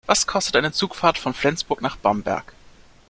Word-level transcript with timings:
Was 0.07 0.25
kostet 0.25 0.55
eine 0.55 0.71
Zugfahrt 0.71 1.19
von 1.19 1.35
Flensburg 1.35 1.83
nach 1.83 1.95
Bamberg? 1.95 2.53